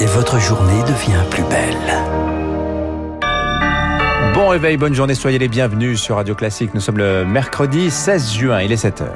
et 0.00 0.06
votre 0.06 0.38
journée 0.38 0.82
devient 0.82 1.22
plus 1.30 1.42
belle. 1.44 1.76
Bon 4.34 4.48
réveil, 4.48 4.76
bonne 4.76 4.94
journée, 4.94 5.14
soyez 5.14 5.38
les 5.38 5.48
bienvenus 5.48 6.00
sur 6.00 6.16
Radio 6.16 6.34
Classique. 6.34 6.74
Nous 6.74 6.80
sommes 6.80 6.98
le 6.98 7.24
mercredi 7.24 7.90
16 7.90 8.32
juin, 8.32 8.60
il 8.60 8.70
est 8.72 8.84
7h. 8.84 9.06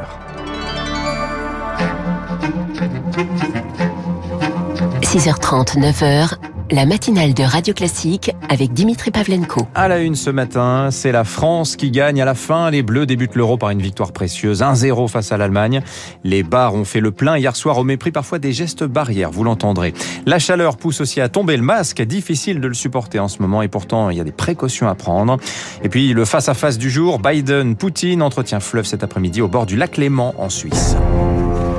–6h30, 5.02 5.78
9h, 5.78 6.36
la 6.72 6.86
matinale 6.86 7.34
de 7.34 7.42
Radio 7.42 7.74
Classique 7.74 8.34
avec 8.48 8.72
Dimitri 8.72 9.10
Pavlenko. 9.10 9.68
À 9.74 9.88
la 9.88 9.98
une 9.98 10.14
ce 10.14 10.30
matin, 10.30 10.88
c'est 10.90 11.12
la 11.12 11.24
France 11.24 11.76
qui 11.76 11.90
gagne 11.90 12.22
à 12.22 12.24
la 12.24 12.34
fin. 12.34 12.70
Les 12.70 12.82
Bleus 12.82 13.04
débutent 13.04 13.34
l'Euro 13.34 13.58
par 13.58 13.68
une 13.68 13.82
victoire 13.82 14.12
précieuse, 14.12 14.62
1-0 14.62 15.06
face 15.08 15.32
à 15.32 15.36
l'Allemagne. 15.36 15.82
Les 16.24 16.42
bars 16.42 16.74
ont 16.74 16.86
fait 16.86 17.00
le 17.00 17.10
plein 17.10 17.36
hier 17.36 17.54
soir 17.56 17.76
au 17.76 17.84
mépris 17.84 18.10
parfois 18.10 18.38
des 18.38 18.54
gestes 18.54 18.84
barrières, 18.84 19.30
vous 19.30 19.44
l'entendrez. 19.44 19.92
La 20.24 20.38
chaleur 20.38 20.78
pousse 20.78 21.02
aussi 21.02 21.20
à 21.20 21.28
tomber 21.28 21.58
le 21.58 21.62
masque, 21.62 22.00
difficile 22.00 22.58
de 22.58 22.68
le 22.68 22.74
supporter 22.74 23.18
en 23.18 23.28
ce 23.28 23.42
moment 23.42 23.60
et 23.60 23.68
pourtant 23.68 24.08
il 24.08 24.16
y 24.16 24.20
a 24.20 24.24
des 24.24 24.32
précautions 24.32 24.88
à 24.88 24.94
prendre. 24.94 25.36
Et 25.84 25.90
puis 25.90 26.14
le 26.14 26.24
face-à-face 26.24 26.78
du 26.78 26.88
jour, 26.88 27.18
Biden-Poutine, 27.18 28.22
entretien 28.22 28.60
fleuve 28.60 28.86
cet 28.86 29.04
après-midi 29.04 29.42
au 29.42 29.48
bord 29.48 29.66
du 29.66 29.76
lac 29.76 29.98
Léman 29.98 30.34
en 30.38 30.48
Suisse. 30.48 30.96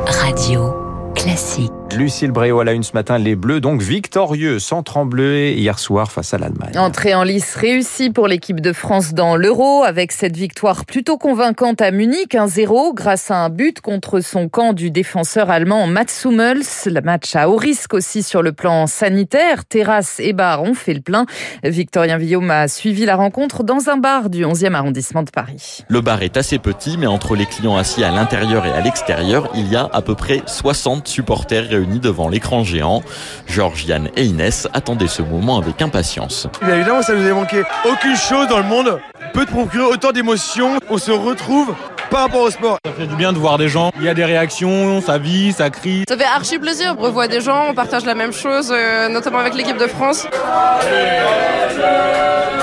Radio 0.05 0.71
classique. 1.15 1.71
Lucille 1.97 2.31
Bréau 2.31 2.59
à 2.59 2.63
la 2.63 2.73
une 2.73 2.83
ce 2.83 2.93
matin, 2.93 3.17
les 3.17 3.35
Bleus 3.35 3.59
donc 3.59 3.81
victorieux 3.81 4.57
sans 4.57 4.83
trembler 4.83 5.53
hier 5.53 5.77
soir 5.77 6.11
face 6.11 6.33
à 6.33 6.37
l'Allemagne. 6.37 6.77
Entrée 6.77 7.13
en 7.13 7.23
lice 7.23 7.55
réussie 7.55 8.09
pour 8.09 8.27
l'équipe 8.27 8.61
de 8.61 8.73
France 8.73 9.13
dans 9.13 9.35
l'Euro 9.35 9.83
avec 9.83 10.11
cette 10.11 10.35
victoire 10.35 10.85
plutôt 10.85 11.17
convaincante 11.17 11.81
à 11.81 11.91
Munich, 11.91 12.33
1-0 12.33 12.95
grâce 12.95 13.29
à 13.29 13.37
un 13.37 13.49
but 13.49 13.79
contre 13.79 14.21
son 14.21 14.49
camp 14.49 14.73
du 14.73 14.89
défenseur 14.89 15.51
allemand 15.51 15.85
Mats 15.87 16.25
Hummels. 16.25 16.63
Le 16.87 17.01
match 17.01 17.35
à 17.35 17.49
haut 17.49 17.57
risque 17.57 17.93
aussi 17.93 18.23
sur 18.23 18.41
le 18.41 18.53
plan 18.53 18.87
sanitaire. 18.87 19.65
Terrasse 19.65 20.19
et 20.19 20.33
bar 20.33 20.63
ont 20.63 20.73
fait 20.73 20.93
le 20.93 21.01
plein. 21.01 21.25
Victorien 21.63 22.17
Villaume 22.17 22.49
a 22.49 22.67
suivi 22.67 23.05
la 23.05 23.15
rencontre 23.15 23.63
dans 23.63 23.89
un 23.89 23.97
bar 23.97 24.29
du 24.29 24.43
11e 24.43 24.73
arrondissement 24.73 25.23
de 25.23 25.29
Paris. 25.29 25.83
Le 25.87 26.01
bar 26.01 26.23
est 26.23 26.37
assez 26.37 26.57
petit 26.57 26.97
mais 26.97 27.07
entre 27.07 27.35
les 27.35 27.45
clients 27.45 27.77
assis 27.77 28.03
à 28.03 28.11
l'intérieur 28.11 28.65
et 28.65 28.71
à 28.71 28.81
l'extérieur, 28.81 29.49
il 29.55 29.71
y 29.71 29.75
a 29.75 29.89
à 29.93 30.01
peu 30.01 30.15
près 30.15 30.41
60 30.45 31.07
supporters 31.07 31.67
réunis 31.69 31.82
devant 31.85 32.27
l'écran 32.27 32.63
géant. 32.63 33.03
Georges, 33.47 33.85
Yann 33.85 34.09
et 34.15 34.23
Inès 34.23 34.67
attendaient 34.73 35.07
ce 35.07 35.21
moment 35.21 35.57
avec 35.57 35.81
impatience. 35.81 36.47
Bien 36.61 36.75
évidemment, 36.75 37.01
ça 37.01 37.13
nous 37.13 37.29
a 37.29 37.33
manqué. 37.33 37.63
Aucune 37.85 38.15
chose 38.15 38.47
dans 38.47 38.57
le 38.57 38.63
monde 38.63 38.99
peut 39.33 39.45
te 39.45 39.51
procurer 39.51 39.85
autant 39.85 40.11
d'émotions. 40.11 40.79
On 40.89 40.97
se 40.97 41.11
retrouve 41.11 41.73
par 42.09 42.21
rapport 42.21 42.41
au 42.41 42.51
sport. 42.51 42.77
Ça 42.85 42.91
fait 42.93 43.07
du 43.07 43.15
bien 43.15 43.33
de 43.33 43.37
voir 43.37 43.57
des 43.57 43.69
gens. 43.69 43.91
Il 43.97 44.03
y 44.05 44.09
a 44.09 44.13
des 44.13 44.25
réactions, 44.25 45.01
ça 45.01 45.17
vit, 45.17 45.51
ça 45.51 45.69
crie. 45.69 46.03
Ça 46.07 46.15
fait 46.15 46.25
archi 46.25 46.59
plaisir. 46.59 46.95
On 46.97 47.01
revoit 47.01 47.27
des 47.27 47.41
gens, 47.41 47.65
on 47.69 47.73
partage 47.73 48.05
la 48.05 48.15
même 48.15 48.33
chose, 48.33 48.71
euh, 48.71 49.09
notamment 49.09 49.39
avec 49.39 49.55
l'équipe 49.55 49.77
de 49.77 49.87
France. 49.87 50.27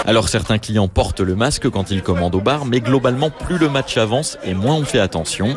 Alors 0.07 0.29
certains 0.29 0.59
clients 0.59 0.89
portent 0.89 1.21
le 1.21 1.37
masque 1.37 1.69
quand 1.69 1.91
ils 1.91 2.03
commandent 2.03 2.35
au 2.35 2.41
bar, 2.41 2.65
mais 2.65 2.81
globalement, 2.81 3.31
plus 3.31 3.59
le 3.59 3.69
match 3.69 3.97
avance 3.97 4.39
et 4.45 4.55
moins 4.55 4.75
on 4.75 4.85
fait 4.85 5.01
attention. 5.01 5.57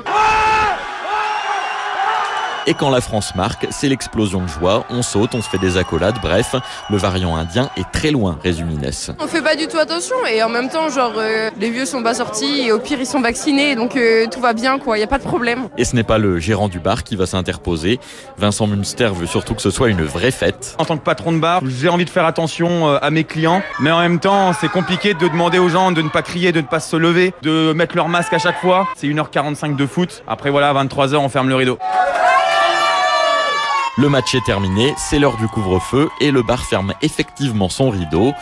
Et 2.65 2.73
quand 2.73 2.89
la 2.89 3.01
France 3.01 3.35
marque, 3.35 3.67
c'est 3.71 3.89
l'explosion 3.89 4.41
de 4.41 4.47
joie. 4.47 4.85
On 4.89 5.01
saute, 5.01 5.35
on 5.35 5.41
se 5.41 5.49
fait 5.49 5.57
des 5.57 5.75
accolades. 5.75 6.15
Bref, 6.21 6.55
le 6.89 6.97
variant 6.97 7.35
indien 7.35 7.69
est 7.75 7.89
très 7.91 8.11
loin, 8.11 8.39
résume 8.41 8.71
Inès. 8.71 9.11
On 9.19 9.27
fait 9.27 9.41
pas 9.41 9.57
du 9.57 9.67
tout 9.67 9.77
attention 9.77 10.15
et 10.31 10.41
en 10.43 10.49
même 10.49 10.69
temps, 10.69 10.87
genre, 10.89 11.13
euh, 11.17 11.49
les 11.59 11.69
vieux 11.69 11.85
sont 11.85 12.01
pas 12.01 12.13
sortis 12.13 12.61
et 12.61 12.71
au 12.71 12.79
pire, 12.79 12.99
ils 13.01 13.05
sont 13.05 13.19
vaccinés. 13.19 13.75
Donc 13.75 13.97
euh, 13.97 14.27
tout 14.31 14.39
va 14.39 14.53
bien, 14.53 14.79
quoi. 14.79 14.97
Il 14.97 15.01
y 15.01 15.03
a 15.03 15.07
pas 15.07 15.17
de 15.17 15.23
problème. 15.23 15.67
Et 15.77 15.83
ce 15.83 15.95
n'est 15.95 16.03
pas 16.03 16.17
le 16.17 16.39
gérant 16.39 16.69
du 16.69 16.79
bar 16.79 17.03
qui 17.03 17.17
va 17.17 17.25
s'interposer. 17.25 17.99
Vincent 18.37 18.65
Munster 18.65 19.09
veut 19.13 19.27
surtout 19.27 19.55
que 19.55 19.61
ce 19.61 19.69
soit 19.69 19.89
une 19.89 20.03
vraie 20.03 20.31
fête. 20.31 20.75
En 20.77 20.85
tant 20.85 20.97
que 20.97 21.03
patron 21.03 21.33
de 21.33 21.39
bar, 21.39 21.61
j'ai 21.67 21.89
envie 21.89 22.05
de 22.05 22.09
faire 22.09 22.25
attention 22.25 22.87
euh, 22.87 22.97
à 23.01 23.09
mes 23.09 23.25
clients. 23.25 23.61
Mais 23.81 23.91
en 23.91 23.99
même 23.99 24.19
temps, 24.19 24.53
c'est 24.53 24.69
compliqué 24.69 25.13
de 25.13 25.27
demander 25.27 25.59
aux 25.59 25.69
gens 25.69 25.91
de 25.91 26.01
ne 26.01 26.09
pas 26.09 26.21
crier, 26.21 26.53
de 26.53 26.61
ne 26.61 26.67
pas 26.67 26.79
se 26.79 26.95
lever, 26.95 27.33
de 27.41 27.73
mettre 27.73 27.97
leur 27.97 28.07
masque 28.07 28.31
à 28.31 28.39
chaque 28.39 28.61
fois. 28.61 28.87
C'est 28.95 29.07
1h45 29.07 29.75
de 29.75 29.85
foot. 29.85 30.23
Après, 30.27 30.49
voilà, 30.49 30.69
à 30.69 30.83
23h, 30.85 31.17
on 31.17 31.29
ferme 31.29 31.49
le 31.49 31.55
rideau. 31.55 31.77
Le 33.95 34.09
match 34.09 34.33
est 34.33 34.43
terminé, 34.43 34.95
c'est 34.97 35.19
l'heure 35.19 35.37
du 35.37 35.47
couvre-feu 35.47 36.09
et 36.19 36.31
le 36.31 36.41
bar 36.41 36.65
ferme 36.65 36.95
effectivement 37.03 37.69
son 37.69 37.91
rideau. 37.91 38.33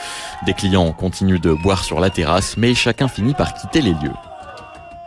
Des 0.45 0.53
clients 0.53 0.94
continuent 0.94 1.41
de 1.41 1.51
boire 1.51 1.84
sur 1.84 2.00
la 2.00 2.09
terrasse, 2.09 2.56
mais 2.56 2.73
chacun 2.73 3.09
finit 3.09 3.34
par 3.34 3.53
quitter 3.53 3.81
les 3.81 3.91
lieux. 3.91 4.30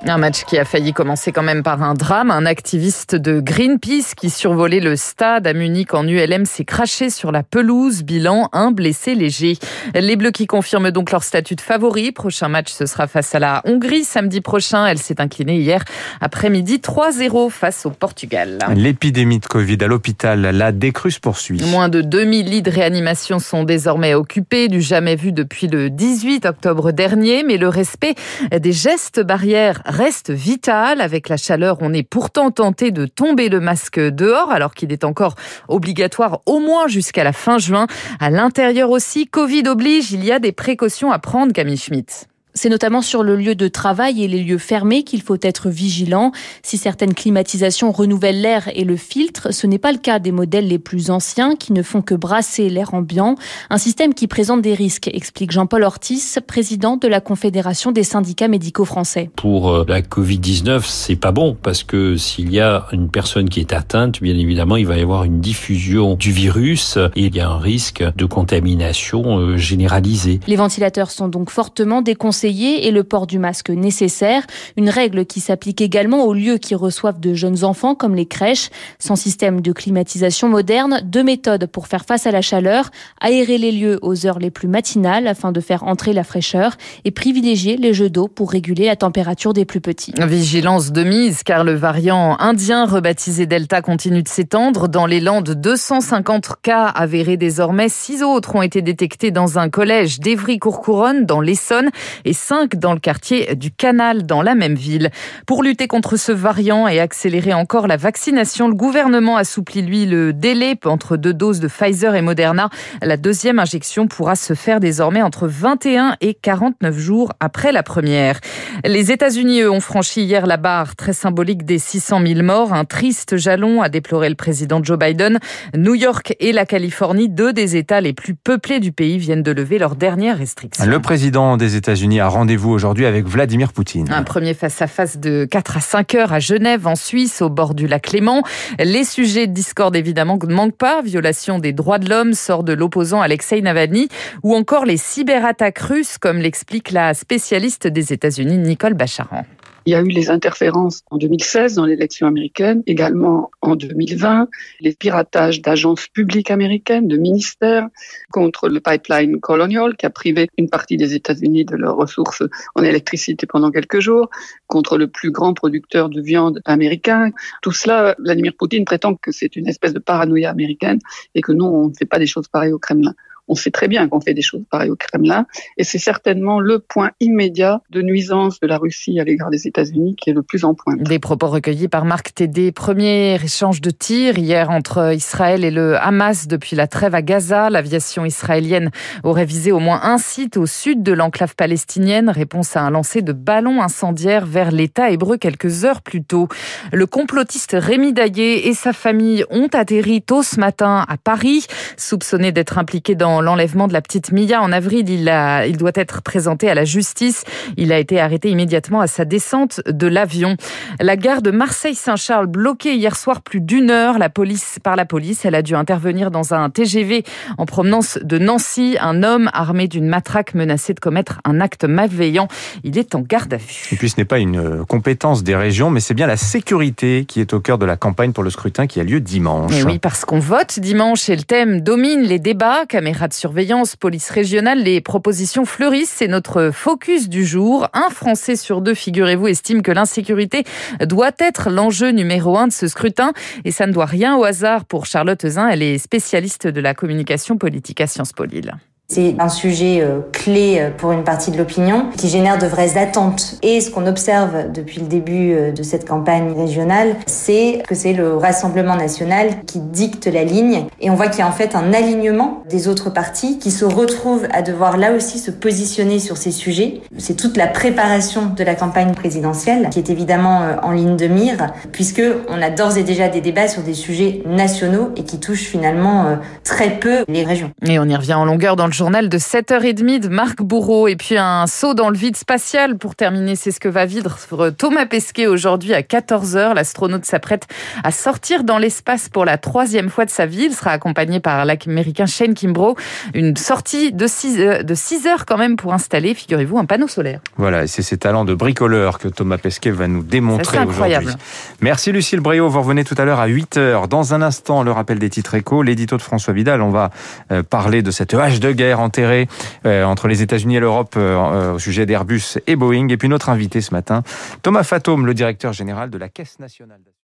Un 0.07 0.19
match 0.19 0.45
qui 0.45 0.59
a 0.59 0.67
failli 0.67 0.93
commencer 0.93 1.33
quand 1.33 1.43
même 1.43 1.63
par 1.63 1.83
un 1.83 1.95
drame. 1.95 2.31
Un 2.31 2.45
activiste 2.45 3.15
de 3.15 3.41
Greenpeace 3.41 4.15
qui 4.15 4.29
survolait 4.29 4.81
le 4.81 4.97
stade 4.97 5.47
à 5.47 5.55
Munich 5.55 5.95
en 5.95 6.07
ULM 6.07 6.45
s'est 6.45 6.67
craché 6.67 7.09
sur 7.09 7.33
la 7.33 7.43
pelouse. 7.43 8.03
Bilan, 8.03 8.51
un 8.53 8.71
blessé 8.71 9.15
léger. 9.15 9.57
Les 9.95 10.17
Bleus 10.17 10.33
qui 10.33 10.47
confirment 10.47 10.91
donc 10.91 11.11
leur 11.11 11.25
statut 11.25 11.55
de 11.55 11.63
favori. 11.63 12.13
Prochain 12.13 12.49
match, 12.49 12.71
ce 12.71 12.85
sera 12.85 13.07
face 13.07 13.35
à 13.35 13.39
la 13.39 13.63
Hongrie 13.65 14.05
samedi 14.05 14.43
prochain. 14.43 14.87
Elle 14.87 14.99
s'est 14.99 15.23
inclinée 15.23 15.57
hier 15.57 15.83
après-midi 16.21 16.83
3-0 16.85 17.49
face 17.49 17.87
au 17.87 17.91
Portugal. 17.91 18.59
L'épidémie 18.77 19.39
de 19.39 19.47
Covid 19.47 19.79
à 19.81 19.87
l'hôpital, 19.87 20.43
la 20.43 20.71
décrue 20.73 21.13
se 21.13 21.21
poursuit. 21.21 21.63
Moins 21.63 21.89
de 21.89 22.03
2000 22.03 22.51
lits 22.51 22.63
de 22.63 22.71
réanimation 22.71 23.39
sont 23.39 23.65
désormais 23.65 24.13
occupés, 24.13 24.69
du 24.69 24.83
jamais 24.83 25.17
vu 25.17 25.33
depuis 25.33 25.67
le 25.67 25.89
18 25.89 26.45
octobre 26.45 26.93
dernier. 26.93 27.43
Mais 27.43 27.57
le 27.57 27.69
respect 27.69 28.17
des 28.53 28.73
gestes 28.73 29.21
barrières 29.21 29.81
reste 29.95 30.31
vital. 30.31 31.01
Avec 31.01 31.29
la 31.29 31.37
chaleur, 31.37 31.79
on 31.81 31.93
est 31.93 32.03
pourtant 32.03 32.51
tenté 32.51 32.91
de 32.91 33.07
tomber 33.07 33.49
le 33.49 33.61
masque 33.61 33.99
dehors, 33.99 34.51
alors 34.51 34.75
qu'il 34.75 34.93
est 34.93 35.05
encore 35.05 35.37
obligatoire 35.69 36.41
au 36.47 36.59
moins 36.59 36.89
jusqu'à 36.89 37.25
la 37.25 37.33
fin 37.33 37.59
juin. 37.59 37.87
À 38.21 38.31
l'intérieur 38.31 38.91
aussi, 38.91 39.27
Covid 39.27 39.69
oblige, 39.69 40.13
il 40.13 40.25
y 40.25 40.33
a 40.33 40.39
des 40.39 40.53
précautions 40.53 41.13
à 41.13 41.19
prendre, 41.19 41.53
Camille 41.53 41.79
Schmitt. 41.79 42.29
C'est 42.57 42.69
notamment 42.69 43.03
sur 43.03 43.25
le 43.25 43.35
lieu 43.35 43.57
de 43.57 43.67
travail 43.67 44.23
et 44.23 44.29
les 44.29 44.41
lieux 44.41 44.59
fermés 44.59 45.03
qu'il 45.03 45.23
faut 45.23 45.39
être 45.43 45.71
vigilant. 45.71 46.31
Si 46.63 46.79
certaines 46.79 47.13
climatisations 47.13 47.91
renouvellent 47.91 48.41
l'air 48.41 48.71
et 48.77 48.85
le 48.85 48.95
filtre, 48.95 49.53
ce 49.53 49.67
n'est 49.67 49.81
pas 49.81 49.91
le 49.91 49.99
cas 49.99 50.21
des 50.21 50.31
modèles 50.31 50.69
les 50.69 50.79
plus 50.79 51.11
anciens 51.11 51.57
qui 51.57 51.73
ne 51.73 51.83
font 51.83 52.01
que 52.01 52.15
brasser 52.15 52.69
l'air 52.69 52.95
ambiant. 52.95 53.35
Un 53.71 53.79
système 53.79 54.15
qui 54.15 54.29
présente 54.29 54.63
des 54.63 54.75
risques, 54.75 55.11
explique 55.13 55.51
Jean-Paul 55.51 55.83
Ortiz, 55.83 56.39
président 56.47 56.97
de 56.97 57.09
la 57.09 57.21
Confédération 57.21 57.91
des 57.91 58.05
syndicats 58.05 58.47
médicaux 58.47 58.85
français. 58.85 59.31
Pour 59.35 59.71
euh, 59.71 59.85
la 59.89 60.01
Covid-19, 60.01 60.83
c'est 60.87 61.17
pas 61.17 61.33
bon 61.33 61.57
parce 61.61 61.83
que 61.83 62.17
s'il 62.17 62.53
y 62.53 62.61
a 62.61 62.87
une 62.93 63.11
personne 63.11 63.49
qui 63.49 63.59
est 63.59 63.73
atteinte, 63.73 64.23
bien 64.23 64.39
évidemment, 64.39 64.77
il 64.77 64.87
va 64.87 64.97
y 64.97 65.03
avoir 65.03 65.25
une 65.25 65.41
diffusion 65.41 66.15
du 66.15 66.31
virus 66.31 66.99
et 67.17 67.27
il 67.27 67.35
y 67.35 67.41
a 67.41 67.49
un 67.49 67.59
risque 67.59 68.05
de 68.15 68.27
contamination 68.27 69.39
euh, 69.39 69.57
généralisée. 69.57 70.39
Les 70.47 70.55
ventilateurs 70.55 71.11
sont 71.11 71.27
donc 71.27 71.51
fortement 71.51 72.01
déconseillés 72.01 72.44
et 72.45 72.91
le 72.91 73.05
port 73.05 73.27
du 73.27 73.39
masque 73.39 73.71
nécessaire. 73.71 74.43
Une 74.77 74.91
règle 74.91 75.25
qui 75.25 75.41
s'applique 75.41 75.81
également 75.81 76.25
aux 76.25 76.35
lieux 76.35 76.59
qui 76.59 76.75
reçoivent 76.75 77.19
de 77.19 77.33
jeunes 77.33 77.65
enfants 77.65 77.95
comme 77.95 78.15
les 78.15 78.27
crèches. 78.27 78.69
Sans 78.99 79.17
système 79.17 79.63
de 79.63 79.73
climatisation 79.73 80.49
moderne, 80.49 81.01
deux 81.05 81.23
méthodes 81.23 81.67
pour 81.67 81.87
faire 81.87 82.05
face 82.05 82.27
à 82.27 82.31
la 82.31 82.43
chaleur. 82.43 82.91
Aérer 83.21 83.57
les 83.57 83.73
lieux 83.73 83.99
aux 84.03 84.27
heures 84.27 84.39
les 84.39 84.51
plus 84.51 84.69
matinales 84.69 85.27
afin 85.27 85.53
de 85.53 85.61
faire 85.61 85.85
entrer 85.85 86.13
la 86.13 86.23
fraîcheur 86.23 86.77
et 87.07 87.11
privilégier 87.11 87.79
les 87.79 87.95
jeux 87.95 88.11
d'eau 88.11 88.29
pour 88.29 88.51
réguler 88.51 88.87
la 88.87 88.97
température 88.97 89.55
des 89.55 89.65
plus 89.65 89.81
petits. 89.81 90.13
Vigilance 90.19 90.93
de 90.93 91.03
mise 91.03 91.43
car 91.45 91.65
le 91.65 91.75
variant 91.75 92.37
indien 92.41 92.85
rebaptisé 92.85 93.47
Delta 93.47 93.81
continue 93.81 94.23
de 94.23 94.29
s'étendre. 94.29 94.89
Dans 94.89 95.07
les 95.07 95.21
Landes, 95.21 95.51
250 95.51 96.57
cas 96.63 96.85
avérés 96.85 97.39
désormais. 97.39 97.89
Six 97.89 98.23
autres 98.23 98.55
ont 98.55 98.63
été 98.63 98.83
détectés 98.83 99.31
dans 99.31 99.59
un 99.59 99.71
collège 99.71 100.21
d'Evry-Courcouronne 100.21 101.25
dans 101.25 101.41
l'Essonne 101.41 101.91
et 102.25 102.34
5 102.35 102.77
dans 102.77 102.93
le 102.93 103.01
quartier 103.01 103.55
du 103.55 103.71
Canal 103.71 104.27
dans 104.27 104.43
la 104.43 104.55
même 104.55 104.75
ville. 104.75 105.11
Pour 105.47 105.63
lutter 105.63 105.87
contre 105.87 106.17
ce 106.17 106.33
variant 106.33 106.87
et 106.89 107.01
accélérer 107.01 107.55
encore 107.55 107.87
la 107.87 107.97
vaccination, 107.97 108.69
le 108.69 108.75
gouvernement 108.75 109.37
assouplit 109.37 109.83
lui 109.83 110.07
le 110.07 110.33
délai 110.33 110.79
entre 110.85 111.17
deux 111.17 111.33
doses 111.33 111.61
de 111.61 111.69
Pfizer 111.69 112.15
et 112.15 112.23
Moderna. 112.23 112.69
La 113.03 113.17
deuxième 113.17 113.59
injection 113.59 114.07
pourra 114.07 114.37
se 114.37 114.55
faire 114.55 114.81
désormais 114.81 115.23
entre 115.23 115.47
21 115.47 116.17
et 116.21 116.35
49 116.35 116.99
jours 116.99 117.33
après 117.41 117.73
la 117.73 117.83
première. 117.83 118.41
Les 118.85 119.13
États-Unis, 119.13 119.63
eux, 119.63 119.71
ont 119.71 119.81
franchi 119.81 120.23
hier 120.23 120.47
la 120.47 120.57
barre 120.57 120.97
très 120.97 121.13
symbolique 121.13 121.65
des 121.65 121.79
600 121.79 122.21
000 122.27 122.43
morts. 122.43 122.73
Un 122.73 122.85
triste 122.85 123.37
jalon, 123.37 123.83
a 123.83 123.89
déploré 123.89 124.29
le 124.29 124.35
président 124.35 124.83
Joe 124.83 124.99
Biden. 124.99 125.39
New 125.77 125.95
York 125.95 126.35
et 126.41 126.53
la 126.53 126.67
Californie, 126.67 127.29
deux 127.29 127.53
des 127.53 127.77
États 127.77 128.01
les 128.01 128.13
plus 128.13 128.35
peuplés 128.35 128.81
du 128.81 128.93
pays, 128.93 129.19
viennent 129.19 129.43
de 129.43 129.53
lever 129.53 129.79
leurs 129.79 129.97
dernières 129.97 130.39
restrictions. 130.39 130.85
Le 130.85 131.01
président 131.01 131.57
des 131.57 131.77
États-Unis 131.77 132.21
a 132.25 132.29
rendez-vous 132.29 132.71
aujourd'hui 132.71 133.05
avec 133.05 133.27
Vladimir 133.27 133.73
Poutine. 133.73 134.11
Un 134.11 134.23
premier 134.23 134.55
face-à-face 134.55 135.19
de 135.19 135.45
4 135.45 135.77
à 135.77 135.81
5 135.81 136.15
heures 136.15 136.33
à 136.33 136.41
Genève, 136.41 136.87
en 136.87 136.97
Suisse, 136.97 137.43
au 137.43 137.51
bord 137.51 137.75
du 137.75 137.87
lac 137.87 138.13
Léman. 138.13 138.43
Les 138.79 139.05
sujets 139.05 139.47
de 139.47 139.53
discorde, 139.53 139.95
évidemment, 139.95 140.39
ne 140.43 140.55
manquent 140.55 140.77
pas. 140.77 141.03
Violation 141.03 141.59
des 141.59 141.75
droits 141.75 141.99
de 141.99 142.09
l'homme, 142.09 142.33
sort 142.33 142.65
de 142.65 142.73
l'opposant 142.73 143.21
Alexei 143.21 143.61
Navalny, 143.61 144.09
ou 144.43 144.55
encore 144.55 144.87
les 144.87 144.97
cyberattaques 144.97 145.79
russes, 145.79 146.17
comme 146.17 146.39
l'explique 146.39 146.93
la 146.93 147.13
spécialiste 147.13 147.87
des 147.87 148.15
États-Unis, 148.15 148.57
Nicole 148.57 148.95
Bacharan. 148.95 149.45
Il 149.87 149.91
y 149.91 149.95
a 149.95 150.01
eu 150.01 150.09
les 150.09 150.31
interférences 150.31 151.03
en 151.11 151.19
2016 151.19 151.75
dans 151.75 151.85
l'élection 151.85 152.27
américaine, 152.27 152.83
également 152.87 153.51
en 153.61 153.77
2020, 153.77 154.49
les 154.81 154.95
piratages 154.95 155.61
d'agences 155.61 156.09
publiques 156.09 156.51
américaines, 156.51 157.07
de 157.07 157.17
ministères, 157.19 157.89
contre 158.31 158.69
le 158.69 158.81
pipeline 158.81 159.41
Colonial 159.41 159.97
qui 159.97 160.07
a 160.07 160.11
privé 160.11 160.49
une 160.57 160.71
partie 160.71 160.97
des 160.97 161.15
États-Unis 161.15 161.67
de 161.67 161.77
leurs 161.77 161.97
ressources 161.97 162.43
en 162.75 162.83
électricité 162.83 163.47
pendant 163.47 163.71
quelques 163.71 164.01
jours, 164.01 164.31
contre 164.69 164.97
le 164.97 165.09
plus 165.09 165.31
grand 165.31 165.53
producteur 165.53 166.09
de 166.09 166.21
viande 166.21 166.61
américain. 166.65 167.31
Tout 167.61 167.73
cela, 167.73 168.15
Vladimir 168.19 168.53
Poutine 168.59 168.85
prétend 168.85 169.15
que 169.15 169.33
c'est 169.33 169.55
une 169.55 169.69
espèce 169.69 169.93
de 169.93 169.99
paranoïa 169.99 170.51
américaine 170.51 170.99
et 171.35 171.43
que 171.43 171.53
nous, 171.53 171.67
on 171.67 171.89
ne 171.89 171.95
fait 171.95 172.07
pas 172.07 172.19
des 172.19 172.27
choses 172.27 172.49
pareilles 172.49 172.73
au 172.73 172.79
Kremlin. 172.79 173.15
On 173.49 173.55
sait 173.55 173.71
très 173.71 173.89
bien 173.89 174.09
qu'on 174.09 174.21
fait 174.21 174.35
des 174.35 174.43
choses 174.43 174.63
pareilles 174.71 174.91
au 174.91 174.97
Kremlin, 174.97 175.47
et 175.77 175.85
c'est 175.85 175.99
certainement 175.99 176.61
le 176.61 176.79
point 176.79 177.11
immédiat 177.21 177.81
de 177.91 178.03
nuisance 178.03 178.61
de 178.61 178.67
la 178.67 178.79
Russie 178.79 179.21
à 179.21 179.25
l'égard 179.25 179.51
des 179.51 179.67
États-Unis 179.67 180.17
qui 180.17 180.31
est 180.31 180.33
le 180.33 180.43
plus 180.43 180.65
en 180.65 180.75
pointe. 180.75 181.03
Des 181.03 181.19
propos 181.19 181.49
recueillis 181.49 181.89
par 181.89 182.05
Marc 182.05 182.35
Tédé. 182.35 182.73
Premier 182.73 183.35
échange 183.35 183.81
de 183.81 183.91
tirs 183.91 184.39
hier 184.39 184.71
entre 184.71 185.15
Israël 185.15 185.65
et 185.65 185.71
le 185.71 185.97
Hamas 185.97 186.47
depuis 186.47 186.77
la 186.77 186.87
trêve 186.87 187.15
à 187.15 187.23
Gaza. 187.23 187.71
L'aviation 187.71 188.25
israélienne 188.25 188.91
aurait 189.23 189.45
visé 189.45 189.73
au 189.73 189.79
moins 189.79 190.01
un 190.03 190.19
site 190.19 190.57
au 190.57 190.67
sud 190.67 191.03
de 191.03 191.13
l'enclave 191.13 191.55
palestinienne. 191.55 192.31
Réponse 192.31 192.77
à 192.77 192.83
un 192.83 192.91
lancer 192.91 193.23
de 193.23 193.33
ballons 193.33 193.83
incendiaires 193.83 194.47
vers 194.47 194.71
l'État 194.71 195.11
hébreu 195.11 195.37
quelques 195.37 195.85
heures 195.85 196.03
plus 196.03 196.23
tôt. 196.23 196.49
Le 196.93 197.07
complotiste 197.07 197.77
Rémi 197.79 198.13
Daillé 198.13 198.69
et 198.69 198.75
sa 198.75 198.93
famille 198.93 199.45
ont 199.51 199.69
atterri 199.73 200.23
tôt 200.23 200.43
ce 200.43 200.59
matin 200.59 201.05
à 201.09 201.17
Paris, 201.17 201.67
soupçonné 201.97 202.53
d'être 202.53 202.79
impliqué 202.79 203.15
dans 203.15 203.34
l'enlèvement 203.41 203.89
de 203.89 203.93
la 203.93 204.03
petite 204.03 204.33
Mia 204.33 204.61
en 204.61 204.73
avril. 204.73 205.09
Il, 205.09 205.29
a, 205.29 205.67
il 205.67 205.77
doit 205.77 205.93
être 205.95 206.23
présenté 206.23 206.71
à 206.71 206.75
la 206.75 206.85
justice. 206.85 207.45
Il 207.77 207.93
a 207.93 207.99
été 207.99 208.21
arrêté 208.21 208.51
immédiatement 208.51 209.01
à 209.01 209.07
sa 209.07 209.25
descente 209.25 209.81
de 209.87 210.07
l'avion. 210.07 210.57
La 211.01 211.17
gare 211.17 211.43
de 211.43 211.51
Marseille-Saint-Charles 211.51 212.47
bloquée 212.47 212.95
hier 212.95 213.17
soir 213.17 213.43
plus 213.43 213.61
d'une 213.61 213.91
heure 213.91 214.19
la 214.19 214.29
police, 214.29 214.79
par 214.83 214.97
la 214.97 215.05
police. 215.05 215.45
Elle 215.45 215.55
a 215.55 215.63
dû 215.63 215.75
intervenir 215.75 216.31
dans 216.31 216.55
un 216.55 216.71
TGV 216.71 217.25
en 217.59 217.67
provenance 217.67 218.19
de 218.23 218.39
Nancy. 218.39 218.97
Un 219.01 219.23
homme 219.23 219.51
armé 219.53 219.89
d'une 219.89 220.07
matraque 220.07 220.55
menacé 220.55 220.95
de 220.95 221.01
commettre 221.01 221.41
un 221.45 221.61
acte 221.61 221.85
malveillant. 221.85 222.49
Il 222.83 222.99
est 222.99 223.15
en 223.15 223.21
garde 223.21 223.55
à 223.55 223.57
vue. 223.57 223.89
Et 223.93 223.97
puis 223.97 224.11
ce 224.11 224.17
n'est 224.19 224.25
pas 224.25 224.39
une 224.39 224.85
compétence 224.87 225.43
des 225.43 225.57
régions, 225.57 225.91
mais 225.91 226.01
c'est 226.01 226.15
bien 226.15 226.27
la 226.27 226.37
sécurité 226.37 227.25
qui 227.27 227.41
est 227.41 227.53
au 227.53 227.61
cœur 227.61 227.79
de 227.79 227.87
la 227.87 227.97
campagne 227.97 228.33
pour 228.33 228.45
le 228.45 228.51
scrutin 228.51 228.87
qui 228.87 229.01
a 229.01 229.05
lieu 229.05 229.21
dimanche. 229.21 229.73
Et 229.75 229.85
oui, 229.85 229.99
parce 229.99 230.25
qu'on 230.25 230.39
vote 230.39 230.79
dimanche 230.81 231.29
et 231.29 231.37
le 231.37 231.43
thème 231.43 231.81
domine 231.81 232.23
les 232.23 232.39
débats. 232.39 232.87
Caméra 232.89 233.24
de 233.29 233.35
surveillance, 233.35 233.97
police 233.97 234.31
régionale, 234.31 234.83
les 234.83 235.01
propositions 235.01 235.65
fleurissent. 235.65 236.13
C'est 236.17 236.29
notre 236.29 236.71
focus 236.73 237.29
du 237.29 237.45
jour. 237.45 237.89
Un 237.93 238.11
Français 238.11 238.57
sur 238.57 238.81
deux, 238.81 238.95
figurez-vous, 238.95 239.49
estime 239.49 239.83
que 239.83 239.93
l'insécurité 239.93 240.65
doit 241.01 241.33
être 241.39 241.71
l'enjeu 241.71 242.11
numéro 242.11 242.57
un 242.57 242.69
de 242.69 242.73
ce 242.73 242.89
scrutin. 242.89 243.33
Et 243.65 243.71
ça 243.71 243.87
ne 243.87 243.93
doit 243.93 244.07
rien 244.07 244.37
au 244.37 244.45
hasard 244.45 244.85
pour 244.85 245.07
Charlotte 245.07 245.47
Zin. 245.47 245.69
Elle 245.69 245.83
est 245.83 245.99
spécialiste 245.99 246.67
de 246.67 246.81
la 246.81 246.95
communication 246.95 247.57
politique 247.57 248.01
à 248.01 248.07
Sciences 248.07 248.33
Po 248.33 248.45
Lille. 248.45 248.75
C'est 249.07 249.37
un 249.39 249.51
sujet 249.51 250.01
euh, 250.01 250.21
clé 250.33 250.79
euh, 250.81 250.89
pour 250.91 251.13
une 251.13 251.25
partie 251.25 251.51
de 251.51 251.59
l'opinion 251.59 252.07
qui 252.17 252.31
génère 252.31 252.57
de 252.57 252.67
vraies 252.67 252.97
attentes. 252.97 253.59
Et 253.63 253.83
ce 253.83 253.91
qu'on 253.91 254.07
observe 254.07 254.73
depuis 254.73 254.99
le 254.99 255.07
début 255.07 255.53
euh, 255.53 255.73
de 255.73 255.83
cette 255.83 256.09
campagne 256.09 256.55
régionale, 256.57 257.17
c'est 257.27 257.83
que 257.87 257.95
c'est 257.95 258.15
le 258.15 258.35
Rassemblement 258.35 258.97
national 258.97 259.63
qui 259.67 259.81
dicte 259.81 260.27
la 260.27 260.43
ligne. 260.43 260.87
Et 261.03 261.11
on 261.11 261.17
voit 261.17 261.29
qu'il 261.29 261.41
y 261.41 261.43
a 261.43 261.47
en 261.47 261.53
fait 261.53 261.77
un 261.77 261.93
alignement 261.93 262.63
des 262.71 262.89
autres 262.89 263.11
partis 263.11 263.59
qui 263.59 263.71
se 263.71 263.85
retrouvent 263.85 264.49
à 264.51 264.63
devoir 264.63 264.97
là 264.97 265.13
aussi 265.13 265.39
se 265.39 265.51
positionner 265.51 266.19
sur 266.19 266.39
ces 266.39 266.51
sujets. 266.51 267.03
C'est 267.19 267.37
toute 267.37 267.59
la 267.59 267.67
préparation 267.67 268.47
de 268.47 268.65
la 268.65 268.75
campagne 268.75 269.13
présidentielle 269.13 269.91
qui 269.91 269.99
est 269.99 270.09
évidemment 270.09 270.63
en 270.83 270.93
ligne 270.93 271.17
de 271.17 271.27
mire, 271.27 271.67
puisque 271.93 272.23
on 272.49 272.63
a 272.63 272.71
d'ores 272.71 272.97
et 272.97 273.03
déjà 273.03 273.29
des 273.29 273.43
débats 273.43 273.69
sur 273.69 273.83
des 273.83 273.95
sujets 273.95 274.43
nationaux 274.47 275.11
et 275.17 275.25
qui 275.25 275.41
touchent 275.41 275.67
finalement 275.67 276.39
très 276.63 276.99
peu 276.99 277.25
les 277.29 277.45
régions. 277.45 277.71
Et 277.87 277.99
on 277.99 278.05
y 278.05 278.17
revient 278.17 278.35
en 278.35 278.47
longueur 278.47 278.77
dans 278.77 278.87
le 278.87 278.94
journal 278.95 279.29
de 279.29 279.39
7h30 279.39 280.21
de 280.21 280.29
Marc 280.29 280.63
Bourreau. 280.63 281.09
Et 281.09 281.17
puis 281.17 281.37
un 281.37 281.67
saut 281.67 281.95
dans 281.95 282.11
le 282.11 282.17
vide 282.17 282.37
spatial 282.37 282.97
pour 282.97 283.17
terminer. 283.17 283.57
C'est 283.57 283.73
ce 283.73 283.81
que 283.81 283.89
va 283.89 284.07
vivre 284.07 284.39
Thomas 284.71 285.07
Pesquet 285.07 285.47
aujourd'hui 285.47 285.93
à 285.93 286.03
14h. 286.03 286.75
L'astronaute 286.75 287.25
s'apprête 287.25 287.67
à 288.05 288.13
sortir 288.13 288.63
dans 288.63 288.79
l'espace 288.79 289.29
pour 289.29 289.45
la 289.45 289.59
troisième 289.59 290.09
fois 290.09 290.25
de 290.25 290.31
sa 290.31 290.47
vie. 290.47 290.67
Il 290.67 290.75
sera 290.75 290.93
accompagné 290.93 291.41
par 291.41 291.65
l'américain 291.65 292.27
Shane 292.27 292.55
Kimbrough. 292.55 292.97
Une 293.35 293.57
sortie 293.57 294.13
de 294.13 294.27
6, 294.27 294.61
heures, 294.61 294.85
de 294.85 294.95
6 294.95 295.27
heures 295.27 295.45
quand 295.45 295.59
même 295.59 295.77
pour 295.77 295.93
installer, 295.93 296.35
figurez-vous, 296.35 296.79
un 296.79 296.85
panneau 296.85 297.09
solaire. 297.09 297.41
Voilà, 297.57 297.89
c'est 297.89 298.03
ses 298.03 298.17
talents 298.17 298.45
de 298.45 298.55
bricoleur 298.55 299.19
que 299.19 299.29
Thomas 299.29 299.59
Pesquet 299.59 299.91
va 299.91 300.07
nous 300.07 300.23
démontrer 300.23 300.79
aujourd'hui. 300.79 301.35
Merci 301.81 302.13
Lucille 302.13 302.41
Bréau. 302.41 302.69
Vous 302.69 302.81
revenez 302.81 303.03
tout 303.03 303.17
à 303.19 303.25
l'heure 303.25 303.41
à 303.41 303.49
8h. 303.49 304.07
Dans 304.09 304.35
un 304.35 304.43
instant, 304.43 304.85
le 304.85 304.93
rappel 304.93 305.19
des 305.19 305.31
titres 305.31 305.55
échos, 305.55 305.83
l'édito 305.83 306.17
de 306.17 306.23
François 306.23 306.55
Vidal. 306.55 306.81
On 306.81 306.91
va 306.91 307.11
euh, 307.51 307.63
parler 307.65 308.03
de 308.03 308.13
cette 308.13 308.35
hache 308.35 308.61
de 308.61 308.71
guerre 308.71 308.84
enterré 308.93 309.49
euh, 309.87 310.05
entre 310.05 310.29
les 310.29 310.43
États-Unis 310.43 310.77
et 310.77 310.81
l'Europe 310.81 311.15
euh, 311.17 311.37
euh, 311.37 311.73
au 311.75 311.79
sujet 311.79 312.07
d'Airbus 312.07 312.59
et 312.67 312.77
Boeing. 312.77 313.09
Et 313.09 313.17
puis 313.17 313.29
notre 313.29 313.49
invité 313.49 313.81
ce 313.81 313.93
matin, 313.93 314.23
Thomas 314.63 314.83
Fatome, 314.83 315.27
le 315.27 315.35
directeur 315.35 315.73
général 315.73 316.11
de 316.11 316.19
la 316.19 316.29
Caisse 316.29 316.59
nationale. 316.59 317.01